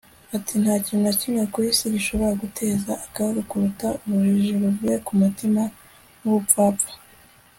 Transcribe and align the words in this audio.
ati: 0.35 0.53
nta 0.63 0.75
kintu 0.85 1.03
na 1.05 1.13
kimwe 1.19 1.43
ku 1.51 1.57
isi 1.69 1.85
gishobora 1.95 2.39
guteza 2.43 2.91
akaga 3.05 3.41
kuruta 3.49 3.87
ubujiji 4.05 4.53
buvuye 4.61 4.95
ku 5.05 5.11
mutima 5.21 5.61
n'ubupfapfa 6.19 6.91